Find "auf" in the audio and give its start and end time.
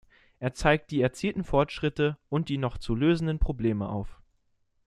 3.87-4.19